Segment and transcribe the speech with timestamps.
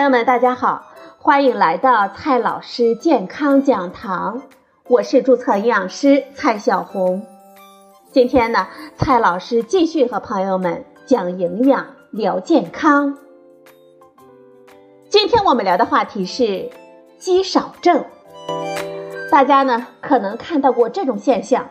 [0.00, 0.86] 朋友们，大家好，
[1.18, 4.40] 欢迎来到蔡老师健康讲堂，
[4.88, 7.22] 我是注册营养师蔡小红。
[8.10, 8.66] 今天呢，
[8.96, 13.18] 蔡老师继续和朋友们讲营养、聊健康。
[15.10, 16.70] 今天我们聊的话题是
[17.18, 18.02] 肌少症。
[19.30, 21.68] 大家呢可能看到过这种现象：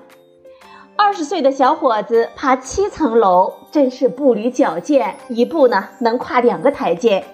[0.96, 7.26] 二十岁的小伙子爬七层楼，真是步履矫健，一步呢能跨两个台阶。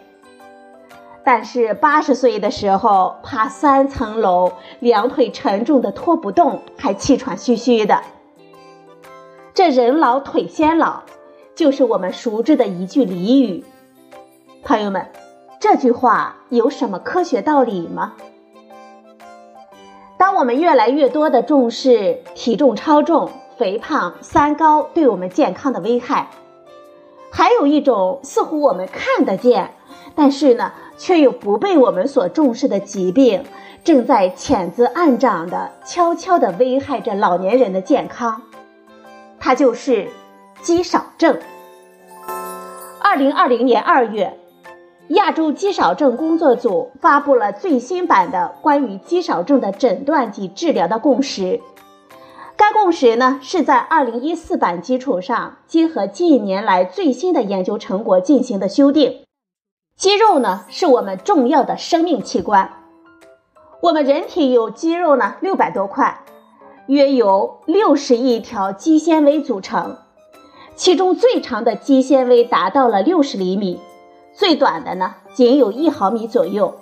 [1.25, 8.01] 但是八十岁的时候爬三层楼，两腿沉重的拖不动，还气喘吁吁的。
[9.55, 11.01] 这人老腿先老，
[11.55, 13.65] 就是我们熟知的一句俚语。
[14.63, 15.07] 朋友们，
[15.59, 18.13] 这句话有什么科学道理吗？
[20.17, 26.29] 当我们越来越多的重视体重超重、肥胖、三高对我们健康的危害，
[27.31, 29.73] 还有一种似乎我们看得见，
[30.15, 30.71] 但是呢。
[30.97, 33.43] 却又不被我们所重视的疾病，
[33.83, 38.41] 正在潜滋暗长的悄悄地危害着老年人的健康。
[39.37, 40.07] 它就是
[40.61, 41.37] 肌少症。
[43.01, 44.39] 二零二零年二月，
[45.09, 51.59] 亚洲肌少症工作组发布了最新版的关于肌少症的诊断及治疗的共识。
[52.55, 59.24] 该共识呢，是在二零一四版基础上，结合近年来最新的研究成果进行的修订。
[59.97, 62.69] 肌肉呢，是我们重要的生命器官。
[63.79, 66.19] 我们人体有肌肉呢，六百多块，
[66.87, 69.95] 约由六十亿条肌纤维组成。
[70.75, 73.79] 其中最长的肌纤维达到了六十厘米，
[74.33, 76.75] 最短的呢，仅有一毫米左右。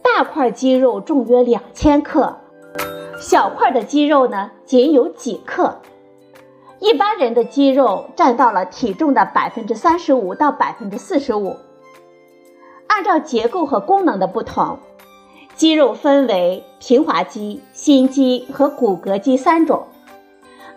[0.00, 2.36] 大块肌肉重约两千克，
[3.18, 5.80] 小块的肌肉呢，仅有几克。
[6.78, 11.56] 一般人的肌肉占到了体重的百分之三十五到百分之四十五。
[12.94, 14.78] 按照结构和功能的不同，
[15.54, 19.86] 肌肉分为平滑肌、心肌和骨骼肌三种。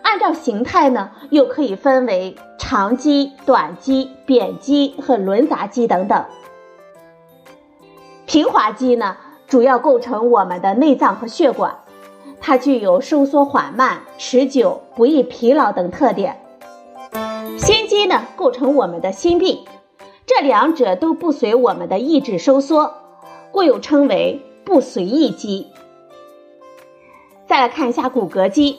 [0.00, 6.24] 按照形态呢，又可以分为长肌、短肌、扁肌和轮匝肌等等。
[8.24, 11.80] 平滑肌呢，主要构成我们的内脏和血管，
[12.40, 16.40] 它具有收缩缓慢、持久、不易疲劳等特点。
[17.58, 19.66] 心肌呢，构成我们的心壁。
[20.38, 22.92] 这两者都不随我们的意志收缩，
[23.52, 25.68] 故又称为不随意肌。
[27.46, 28.78] 再来看一下骨骼肌，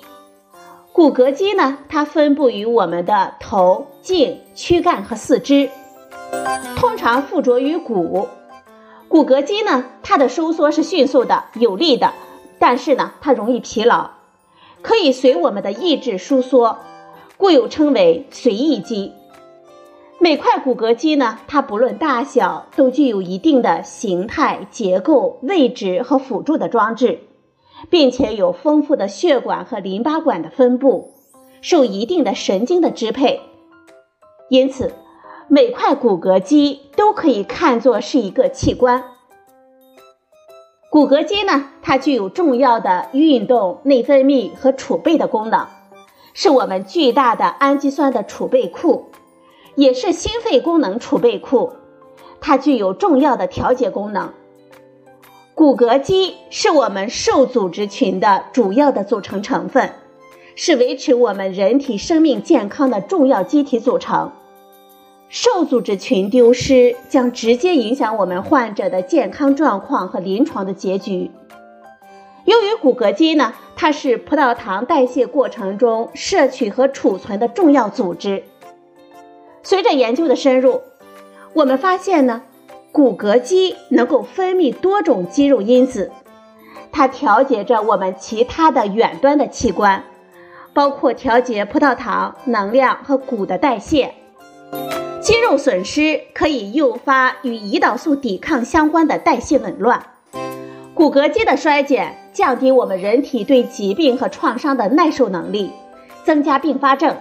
[0.94, 5.72] 骨骼肌呢，它分布于我们的头、颈、躯干和四肢，
[6.76, 8.28] 通常附着于骨。
[9.08, 12.14] 骨骼肌呢，它的收缩是迅速的、有力的，
[12.60, 14.12] 但是呢，它容易疲劳，
[14.84, 16.78] 可以随我们的意志收缩，
[17.36, 19.12] 故又称为随意肌。
[20.20, 27.20] 每块骨骼肌呢，它不论大小，都具有一定的形态、结构、位置和辅助的装置，
[27.92, 31.14] 并且有丰富的血管和淋巴管的分布，
[31.62, 33.40] 受一定的神经的支配。
[34.50, 34.92] 因此，
[35.48, 39.04] 每块骨骼肌都可以看作是一个器官。
[40.90, 45.68] 骨骼肌呢，它具有重要的运动、内分泌和储备的功能，
[46.34, 49.12] 是我们巨大的氨基酸的储备库。
[49.78, 51.74] 也是心肺功能储备库，
[52.42, 54.34] 它具有重要的调节功能。
[55.54, 59.92] 骨骼肌是我们瘦组织群的主要的组成成分，
[60.56, 64.32] 是维持我们人体生命健康的重要机体组成。
[65.30, 71.30] 瘦组织群丢失，将直接影响我们患者的健康状况和临床的结局。
[72.46, 78.42] 由于骨骼肌呢，它是葡萄糖代谢过程中摄取和储存的重要组织。
[79.64, 80.82] 随着研究的深入，
[81.54, 82.44] 我们发现呢，
[82.92, 86.12] 骨骼肌能够分泌多种肌肉因子，
[86.92, 90.04] 它调节着我们其他的远端的器官，
[90.74, 94.14] 包括调节葡萄糖、能量和骨的代谢。
[95.22, 100.02] 肌肉损失可以诱发与胰岛素抵抗相关的代谢紊乱，
[100.94, 105.72] 骨骼肌的衰减降低我们人体对疾病和创伤的耐受能力，
[106.24, 107.18] 增加并发症。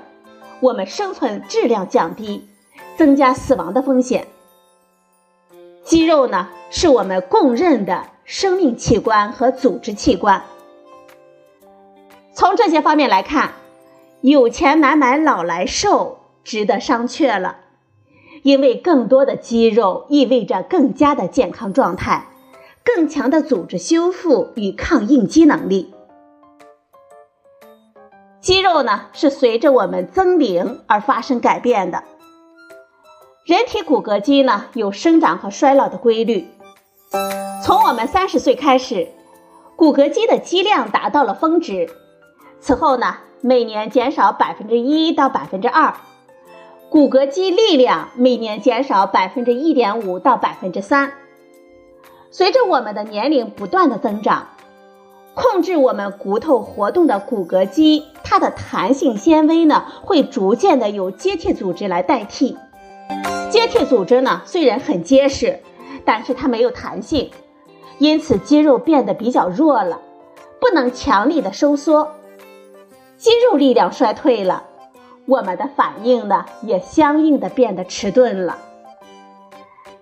[0.61, 2.49] 我们生存质量降低，
[2.97, 4.27] 增加死亡的风险。
[5.85, 10.43] 肌肉呢，是我们共认的生命器官和组织器官。
[12.33, 13.53] 从这些方面来看，
[14.21, 17.59] 有钱难买老来瘦，值得商榷了。
[18.43, 22.29] 因为更多的肌肉意味着更加的健康状态，
[22.85, 25.93] 更强的组织修复与抗应激能力。
[28.47, 32.05] 肌肉呢，是随着我们增龄而发生改变的。
[33.45, 36.47] 人体骨骼肌呢有生长和衰老的规律，
[37.65, 39.09] 从我们三十岁开始，
[39.75, 41.89] 骨骼肌的肌量达到了峰值，
[42.61, 45.93] 此后呢每年减少百分之一到百分之二，
[46.89, 51.13] 骨骼肌力量每年减少百分之一点五到百分之三。
[52.31, 54.47] 随着我们的年龄不断的增长，
[55.37, 62.57] 控制我们骨头活动的骨骼肌，它的弹性纤维呢会逐渐的由接替组织来代替。
[63.51, 65.61] 接替组织呢虽然很结实，
[66.07, 67.31] 但是它没有弹性，
[67.99, 70.01] 因此肌肉变得比较弱了，
[70.59, 72.13] 不能强力的收缩。
[73.19, 74.65] 肌肉力量衰退了，
[75.27, 78.57] 我们的反应呢也相应的变得迟钝了。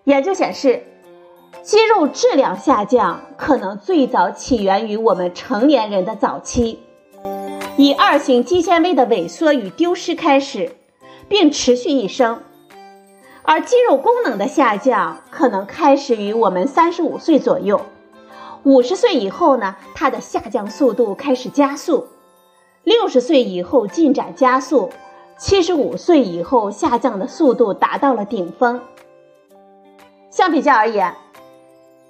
[0.04, 0.84] 研究显示。
[1.64, 6.78] 肌肉质量下降可能最早起源于我们成年人的早期，
[7.78, 10.76] 以二型肌纤维的萎缩与丢失开始，
[11.26, 12.40] 并持续一生；
[13.44, 17.80] 而肌肉功能的下降可能开始于我们三十五岁左右，
[18.64, 22.04] 五十岁以后呢，它的下降速度开始加速；
[22.82, 24.90] 六十岁以后进展加速，
[25.38, 28.82] 七十五岁以后下降的速度达到了顶峰。
[30.30, 31.14] 相比较而言。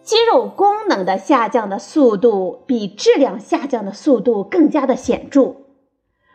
[0.04, 5.54] 肌肉功能的下降的速度比质量下降的速度更加的显著，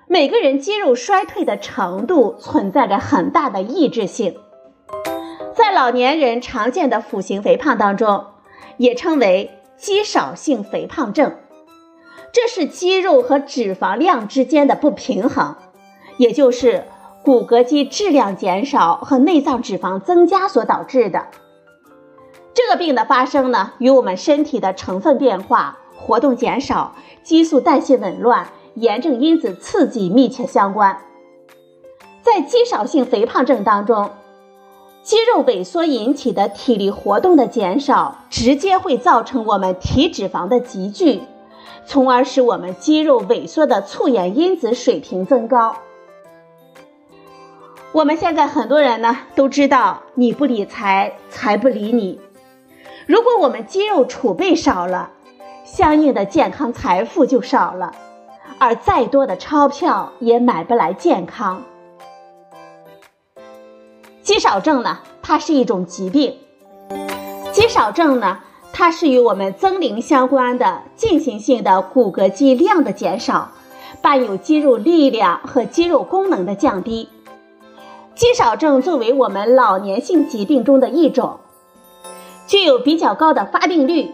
[0.07, 4.36] 每个人肌肉衰退的程度存在着很大的抑制性。
[5.54, 8.25] 在老年人常见的腹型肥胖当中，
[8.77, 11.36] 也称为肌少性肥胖症，
[12.33, 15.56] 这是肌肉和脂肪量之间的不平衡，
[16.18, 16.86] 也就是
[17.24, 21.27] 骨骼肌质量减少和内脏脂肪增加所导致的。
[22.61, 30.97] 这个病的发生呢，与我们身体的成分变化、活动减少、激素代谢紊乱、炎症因子刺激密切相关。
[32.21, 34.09] 在肌少性肥胖症当中，
[35.01, 41.21] 肌肉萎缩引起的体力活动的减少，直接会造成我们体脂肪的集聚，
[41.85, 45.77] 从而使我们肌肉萎缩的促炎因子水平增高。
[47.94, 52.19] 我们现在很多人呢都知道，你不理财，财不理你。
[53.09, 55.09] 如果我们肌肉储备少了，
[55.65, 57.91] 相应的健康财富就少了，
[58.59, 61.63] 而再多的钞票也买不来健康。
[64.21, 66.38] 肌少症呢，它是一种疾病。
[67.51, 68.41] 肌少症呢，
[68.71, 73.50] 它是与我们增龄相关的进行性的骨骼肌量的减少，
[74.03, 77.09] 伴有肌肉力量和肌肉功能的降低。
[78.13, 81.39] 肌少症作为我们老年性疾病中的一种。
[82.50, 84.10] 具有比较高的发病率、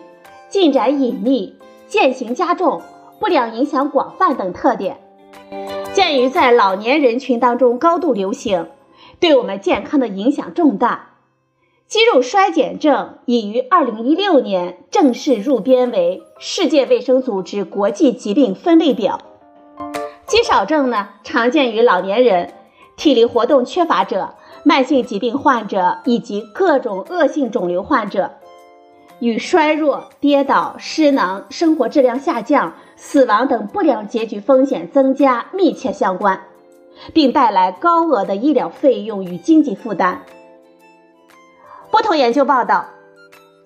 [0.50, 1.56] 进展隐秘、
[1.88, 2.82] 渐行加重、
[3.18, 4.98] 不良影响广泛等特点，
[5.94, 8.68] 鉴于在老年人群当中高度流行，
[9.22, 11.12] 对我们健康的影响重大。
[11.88, 19.22] 肌肉衰减症已于2016年正式入编为世界卫生组织国际疾病分类表。
[20.28, 22.54] 肌少症呢，常见于老年人、
[22.98, 24.36] 体力活动缺乏者。
[24.68, 28.32] 慢性疾病患者以及各种恶性肿瘤患者，
[29.20, 36.42] 与衰弱、跌倒、失能、生活质量下降、死亡等不良结局风险增加密切相关，
[37.14, 40.24] 并带来高额的医疗费用与经济负担。
[41.92, 42.88] 不同研究报道，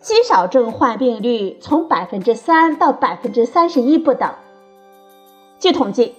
[0.01, 4.29] 肌少症患病率从百分之三到百分之三十一不等。
[5.59, 6.13] 据统计。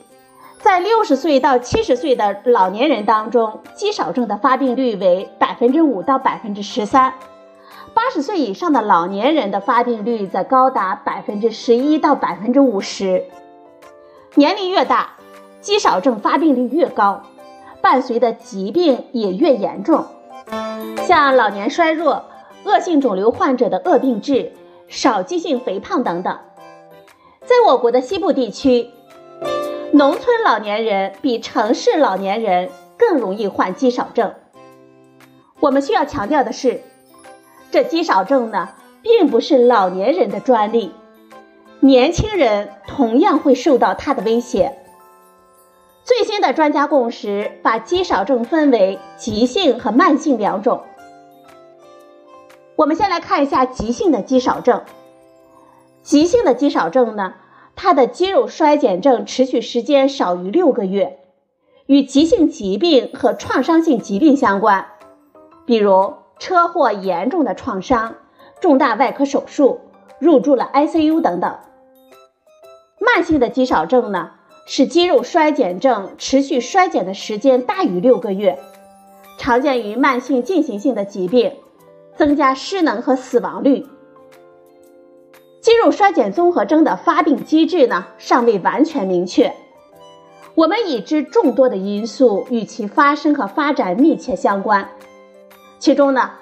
[0.71, 7.11] 在六十岁到七十岁的老年人当中，肌少症的发病率为百分之五到百分之十三；
[7.93, 13.25] 八十岁以上的老年人的发病率则高达百分之十一到百分之五十。
[14.37, 15.15] 年龄越大，
[15.61, 17.23] 肌少症发病率越高，
[17.81, 20.05] 伴随的疾病也越严重，
[21.05, 22.27] 像老年衰弱、
[22.63, 24.53] 恶性肿瘤患者的恶病质、
[24.87, 26.39] 少肌性肥胖等等。
[27.41, 28.89] 在我国的西部地区。
[29.93, 34.35] 农村老年人比城市老年人更容易患肌少症。
[35.59, 36.81] 我们需要强调的是，
[37.73, 38.69] 这肌少症呢，
[39.03, 40.95] 并不是老年人的专利，
[41.81, 44.79] 年轻人同样会受到它的威胁。
[46.05, 50.83] 最新的专家共识把肌少症分为急性和慢性两种。
[52.77, 54.85] 我们先来看一下急性的肌少症。
[56.03, 57.35] 急性的肌少症呢？
[57.83, 61.19] 它的肌肉衰减症持续时间少于六个月，
[61.87, 64.85] 与急性疾病和创伤性疾病相关，
[65.65, 68.17] 比如车祸严重的创伤、
[68.61, 69.81] 重大外科手术、
[70.19, 71.57] 入住了 ICU 等等。
[72.99, 74.33] 慢性的肌少症呢，
[74.67, 78.59] 是肌肉衰减症持续衰减的时间大于六个月，
[79.39, 81.55] 常见于慢性进行性的疾病，
[82.15, 83.87] 增加失能和死亡率。
[85.71, 89.55] 肌肉衰减综合征的发病机制呢，尚未完全明确。
[90.57, 94.89] 我们已知众多的因素与其发生和发展密切相关，
[95.79, 96.33] 其中呢，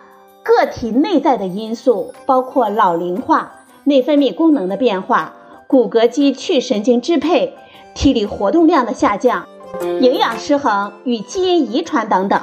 [0.42, 5.34] 个体内在的因素包括老龄化、内分泌功能的变化、
[5.66, 7.54] 骨骼肌去神经支配、
[7.94, 9.46] 体力活动量的下降、
[10.00, 12.40] 营养失衡与基因遗传等等；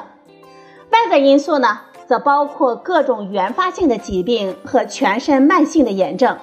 [0.91, 6.37] 外在因素呢，则包括各种原发性的疾病和全身慢性的炎症。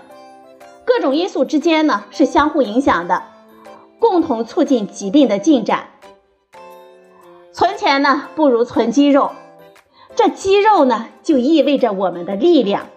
[0.84, 3.22] 各种因素之间呢是相互影响的。
[3.98, 5.90] 共同促进疾病的进展。
[7.52, 9.30] 存钱呢不如存肌肉，
[10.16, 12.88] 这肌肉呢就意味着我们的力量，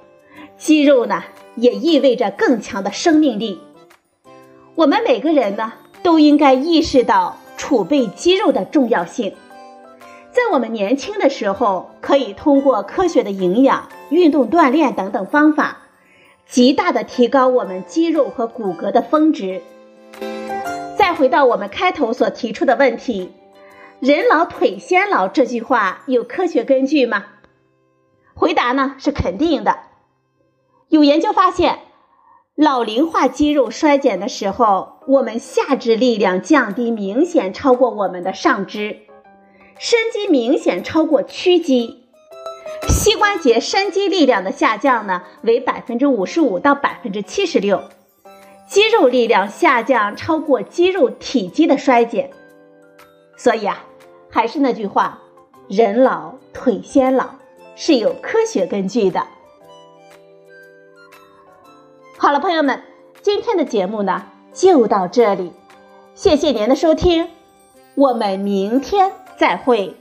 [0.57, 1.23] 肌肉呢
[1.55, 3.61] 也意味着更强的生命力。
[4.73, 9.35] 我们每个人呢都应该意识到储备肌肉的重要性。
[10.31, 15.83] 在我们年轻的时候，可以通过科学的营养、运动锻炼等等方法，
[16.47, 19.61] 极大的提高我们肌肉和骨骼的峰值。
[20.97, 23.33] 再回到我们开头所提出的问题
[23.99, 27.25] ：“人老腿先老”这句话有科学根据吗？
[28.33, 29.79] 回答呢是肯定的。
[30.89, 31.79] 有研究发现，
[32.55, 38.99] 老龄化肌肉衰减的时候，我们下肢力量降低明显超过我们的上肢，
[39.77, 42.04] 伸肌明显超过屈肌，
[42.95, 47.83] 膝关节伸肌力量的下降呢为百分之五十五到百分之七十六。
[48.69, 52.31] 肌肉力量下降超过肌肉体积的衰减，
[53.37, 53.83] 所以啊，
[54.31, 55.19] 还是那句话，
[55.67, 57.31] 人老腿先老
[57.75, 59.27] 是有科学根据的。
[62.17, 62.81] 好了，朋友们，
[63.21, 64.23] 今天的节目呢
[64.53, 65.51] 就到这里，
[66.15, 67.27] 谢谢您的收听，
[67.95, 69.95] 我们明天再会。